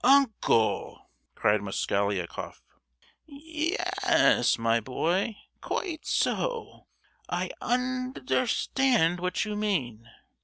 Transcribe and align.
"Uncle!" 0.03 1.11
cried 1.35 1.61
Mosgliakoff. 1.61 2.63
"Ye—yes, 3.27 4.57
my 4.57 4.79
boy, 4.79 5.37
quite 5.61 6.07
so; 6.07 6.87
I 7.29 7.51
un—derstand 7.61 9.19
what 9.19 9.45
you 9.45 9.55
mean. 9.55 10.09